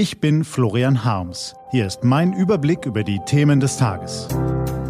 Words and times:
Ich 0.00 0.18
bin 0.18 0.44
Florian 0.44 1.04
Harms. 1.04 1.54
Hier 1.72 1.86
ist 1.86 2.04
mein 2.04 2.32
Überblick 2.32 2.86
über 2.86 3.04
die 3.04 3.20
Themen 3.26 3.60
des 3.60 3.76
Tages. 3.76 4.28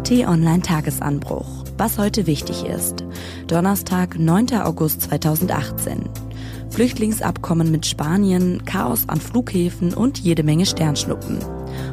T-Online 0.05 0.61
Tagesanbruch. 0.61 1.65
Was 1.77 1.97
heute 1.97 2.27
wichtig 2.27 2.63
ist. 2.63 3.03
Donnerstag, 3.47 4.17
9. 4.17 4.61
August 4.63 5.01
2018. 5.01 6.07
Flüchtlingsabkommen 6.69 7.71
mit 7.71 7.85
Spanien, 7.85 8.63
Chaos 8.63 9.09
an 9.09 9.19
Flughäfen 9.19 9.93
und 9.93 10.17
jede 10.17 10.43
Menge 10.43 10.65
Sternschnuppen. 10.65 11.39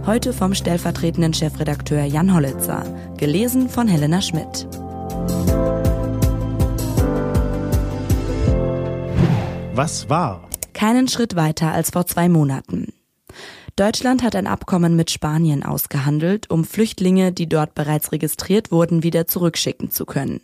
Heute 0.06 0.32
vom 0.32 0.54
stellvertretenden 0.54 1.34
Chefredakteur 1.34 2.04
Jan 2.04 2.32
Hollitzer. 2.32 2.84
Gelesen 3.16 3.68
von 3.68 3.88
Helena 3.88 4.22
Schmidt. 4.22 4.68
Was 9.74 10.08
war? 10.08 10.48
Keinen 10.72 11.08
Schritt 11.08 11.34
weiter 11.34 11.72
als 11.72 11.90
vor 11.90 12.06
zwei 12.06 12.28
Monaten. 12.28 12.92
Deutschland 13.78 14.24
hat 14.24 14.34
ein 14.34 14.48
Abkommen 14.48 14.96
mit 14.96 15.08
Spanien 15.08 15.62
ausgehandelt, 15.62 16.50
um 16.50 16.64
Flüchtlinge, 16.64 17.30
die 17.30 17.48
dort 17.48 17.76
bereits 17.76 18.10
registriert 18.10 18.72
wurden, 18.72 19.04
wieder 19.04 19.28
zurückschicken 19.28 19.92
zu 19.92 20.04
können. 20.04 20.40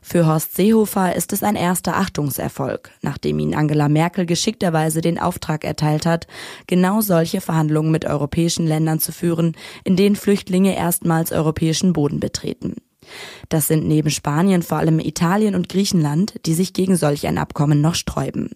Für 0.00 0.26
Horst 0.26 0.56
Seehofer 0.56 1.14
ist 1.14 1.34
es 1.34 1.42
ein 1.42 1.56
erster 1.56 1.98
Achtungserfolg, 1.98 2.90
nachdem 3.02 3.38
ihn 3.38 3.54
Angela 3.54 3.90
Merkel 3.90 4.24
geschickterweise 4.24 5.02
den 5.02 5.18
Auftrag 5.18 5.62
erteilt 5.66 6.06
hat, 6.06 6.26
genau 6.66 7.02
solche 7.02 7.42
Verhandlungen 7.42 7.90
mit 7.90 8.06
europäischen 8.06 8.66
Ländern 8.66 8.98
zu 8.98 9.12
führen, 9.12 9.56
in 9.84 9.96
denen 9.96 10.16
Flüchtlinge 10.16 10.74
erstmals 10.74 11.32
europäischen 11.32 11.92
Boden 11.92 12.18
betreten. 12.18 12.76
Das 13.50 13.68
sind 13.68 13.86
neben 13.86 14.08
Spanien 14.08 14.62
vor 14.62 14.78
allem 14.78 15.00
Italien 15.00 15.54
und 15.54 15.68
Griechenland, 15.68 16.34
die 16.46 16.54
sich 16.54 16.72
gegen 16.72 16.96
solch 16.96 17.26
ein 17.26 17.36
Abkommen 17.36 17.82
noch 17.82 17.94
sträuben. 17.94 18.52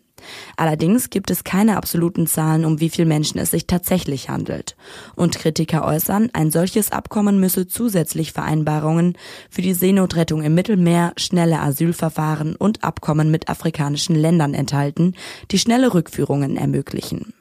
Allerdings 0.57 1.11
gibt 1.11 1.31
es 1.31 1.45
keine 1.45 1.77
absoluten 1.77 2.27
Zahlen, 2.27 2.65
um 2.65 2.81
wie 2.81 2.91
viele 2.91 3.07
Menschen 3.07 3.39
es 3.39 3.51
sich 3.51 3.67
tatsächlich 3.67 4.29
handelt. 4.29 4.77
Und 5.17 5.39
Kritiker 5.39 5.85
äußern, 5.85 6.31
ein 6.33 6.51
solches 6.51 6.93
Abkommen 6.93 7.41
müsse 7.41 7.67
zusätzlich 7.67 8.33
Vereinbarungen 8.33 9.17
für 9.51 9.63
die 9.63 9.75
Seenotrettung 9.75 10.43
im 10.43 10.55
Mittelmeer, 10.55 11.13
schnelle 11.17 11.61
Asylverfahren 11.61 12.57
und 12.57 12.85
Abkommen 12.85 13.31
mit 13.31 13.49
afrikanischen 13.49 14.17
Ländern 14.17 14.55
enthalten, 14.55 15.15
die 15.51 15.59
schnelle 15.59 15.95
Rückführungen 15.95 16.57
ermöglichen. 16.57 17.35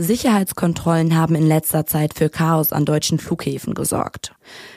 Sicherheitskontrollen 0.00 1.16
haben 1.16 1.34
in 1.34 1.46
letzter 1.46 1.84
Zeit 1.84 2.14
für 2.14 2.30
Chaos 2.30 2.72
an 2.72 2.84
deutschen 2.84 3.18
Flughäfen 3.18 3.74
gesorgt. 3.74 4.32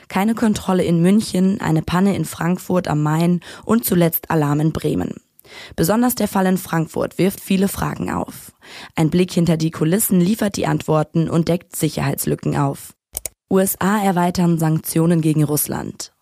Keine 0.08 0.34
Kontrolle 0.34 0.82
in 0.82 1.00
München, 1.00 1.60
eine 1.60 1.80
Panne 1.80 2.16
in 2.16 2.24
Frankfurt 2.24 2.88
am 2.88 3.04
Main 3.04 3.40
und 3.64 3.84
zuletzt 3.84 4.32
Alarm 4.32 4.58
in 4.58 4.72
Bremen. 4.72 5.14
Besonders 5.76 6.14
der 6.14 6.28
Fall 6.28 6.46
in 6.46 6.58
Frankfurt 6.58 7.18
wirft 7.18 7.40
viele 7.40 7.68
Fragen 7.68 8.10
auf. 8.10 8.52
Ein 8.94 9.10
Blick 9.10 9.32
hinter 9.32 9.56
die 9.56 9.70
Kulissen 9.70 10.20
liefert 10.20 10.56
die 10.56 10.66
Antworten 10.66 11.28
und 11.28 11.48
deckt 11.48 11.76
Sicherheitslücken 11.76 12.56
auf. 12.56 12.94
USA 13.50 14.02
erweitern 14.02 14.58
Sanktionen 14.58 15.20
gegen 15.20 15.44
Russland. 15.44 16.12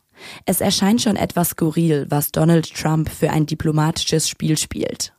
Es 0.47 0.61
erscheint 0.61 1.01
schon 1.01 1.17
etwas 1.17 1.51
skurril, 1.51 2.07
was 2.09 2.33
Donald 2.33 2.75
Trump 2.75 3.09
für 3.09 3.31
ein 3.31 3.47
diplomatisches 3.47 4.29
Spiel 4.29 4.59
spielt. 4.59 5.13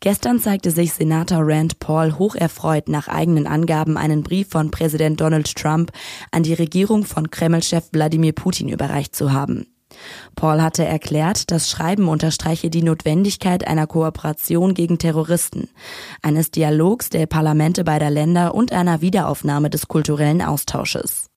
Gestern 0.00 0.40
zeigte 0.40 0.70
sich 0.70 0.94
Senator 0.94 1.40
Rand 1.42 1.78
Paul 1.78 2.18
hocherfreut 2.18 2.88
nach 2.88 3.08
eigenen 3.08 3.46
Angaben 3.46 3.96
einen 3.96 4.22
Brief 4.22 4.48
von 4.48 4.70
Präsident 4.70 5.20
Donald 5.20 5.54
Trump 5.54 5.92
an 6.30 6.42
die 6.42 6.54
Regierung 6.54 7.04
von 7.04 7.30
Kreml-Chef 7.30 7.88
Wladimir 7.92 8.32
Putin 8.32 8.68
überreicht 8.68 9.14
zu 9.14 9.32
haben. 9.32 9.66
Paul 10.36 10.62
hatte 10.62 10.84
erklärt, 10.84 11.50
das 11.50 11.70
Schreiben 11.70 12.08
unterstreiche 12.08 12.70
die 12.70 12.82
Notwendigkeit 12.82 13.66
einer 13.66 13.86
Kooperation 13.86 14.74
gegen 14.74 14.98
Terroristen, 14.98 15.68
eines 16.22 16.50
Dialogs 16.50 17.10
der 17.10 17.26
Parlamente 17.26 17.84
beider 17.84 18.10
Länder 18.10 18.54
und 18.54 18.72
einer 18.72 19.00
Wiederaufnahme 19.00 19.70
des 19.70 19.88
kulturellen 19.88 20.42
Austausches. 20.42 21.28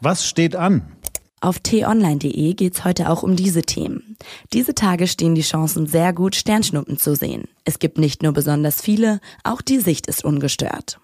Was 0.00 0.26
steht 0.26 0.56
an? 0.56 0.96
Auf 1.40 1.60
t-online.de 1.60 2.54
geht's 2.54 2.84
heute 2.84 3.10
auch 3.10 3.22
um 3.22 3.36
diese 3.36 3.62
Themen. 3.62 4.16
Diese 4.52 4.74
Tage 4.74 5.06
stehen 5.06 5.34
die 5.34 5.42
Chancen 5.42 5.86
sehr 5.86 6.12
gut, 6.12 6.34
Sternschnuppen 6.34 6.98
zu 6.98 7.14
sehen. 7.14 7.44
Es 7.64 7.78
gibt 7.78 7.98
nicht 7.98 8.22
nur 8.22 8.32
besonders 8.32 8.80
viele, 8.80 9.20
auch 9.44 9.60
die 9.60 9.78
Sicht 9.78 10.06
ist 10.06 10.24
ungestört. 10.24 10.98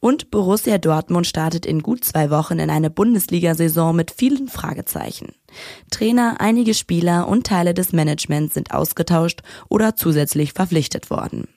Und 0.00 0.30
Borussia 0.30 0.78
Dortmund 0.78 1.26
startet 1.26 1.66
in 1.66 1.82
gut 1.82 2.04
zwei 2.04 2.30
Wochen 2.30 2.58
in 2.58 2.70
eine 2.70 2.90
Bundesliga-Saison 2.90 3.94
mit 3.94 4.10
vielen 4.10 4.48
Fragezeichen. 4.48 5.34
Trainer, 5.90 6.36
einige 6.38 6.74
Spieler 6.74 7.28
und 7.28 7.46
Teile 7.46 7.74
des 7.74 7.92
Managements 7.92 8.54
sind 8.54 8.72
ausgetauscht 8.72 9.42
oder 9.68 9.96
zusätzlich 9.96 10.52
verpflichtet 10.52 11.10
worden. 11.10 11.48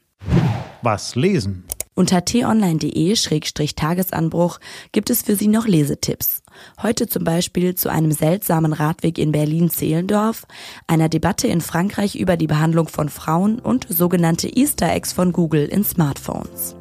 Was 0.81 1.16
lesen? 1.16 1.66
Unter 1.96 2.25
t-online.de-tagesanbruch 2.25 4.59
gibt 4.91 5.12
es 5.12 5.22
für 5.22 5.35
Sie 5.35 5.47
noch 5.47 5.68
Lesetipps. 5.68 6.41
Heute 6.81 7.06
zum 7.07 7.23
Beispiel 7.23 7.75
zu 7.75 7.90
einem 7.90 8.12
seltsamen 8.12 8.73
Radweg 8.73 9.19
in 9.19 9.31
Berlin-Zehlendorf, 9.31 10.47
einer 10.88 11.07
Debatte 11.07 11.46
in 11.47 11.62
Frankreich 11.62 12.16
über 12.16 12.35
die 12.35 12.47
Behandlung 12.47 12.88
von 12.88 13.09
Frauen 13.09 13.59
und 13.59 13.85
sogenannte 13.90 14.47
Easter 14.47 14.91
Eggs 14.91 15.13
von 15.13 15.34
Google 15.34 15.66
in 15.66 15.84
Smartphones. 15.84 16.75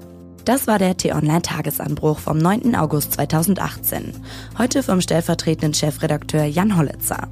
Das 0.44 0.66
war 0.66 0.80
der 0.80 0.96
T-Online-Tagesanbruch 0.96 2.18
vom 2.18 2.38
9. 2.38 2.74
August 2.74 3.12
2018. 3.12 4.12
Heute 4.58 4.82
vom 4.82 5.00
stellvertretenden 5.00 5.72
Chefredakteur 5.72 6.44
Jan 6.44 6.76
Hollitzer. 6.76 7.28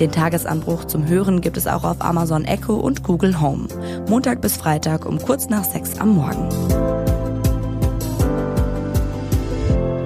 Den 0.00 0.10
Tagesanbruch 0.10 0.86
zum 0.86 1.06
Hören 1.06 1.42
gibt 1.42 1.58
es 1.58 1.66
auch 1.66 1.84
auf 1.84 2.00
Amazon 2.00 2.46
Echo 2.46 2.76
und 2.76 3.02
Google 3.02 3.38
Home. 3.40 3.68
Montag 4.08 4.40
bis 4.40 4.56
Freitag 4.56 5.04
um 5.04 5.18
kurz 5.18 5.50
nach 5.50 5.64
sechs 5.64 5.98
am 5.98 6.14
Morgen. 6.14 6.48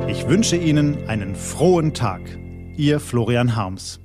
Ich 0.09 0.27
wünsche 0.27 0.57
Ihnen 0.57 1.09
einen 1.09 1.37
frohen 1.37 1.95
Tag. 1.95 2.23
Ihr 2.77 2.99
Florian 2.99 3.55
Harms. 3.55 4.02